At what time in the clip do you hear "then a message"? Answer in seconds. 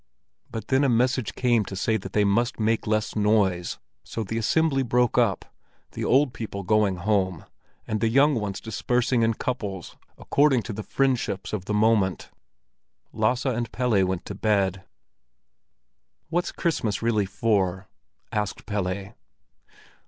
0.69-1.35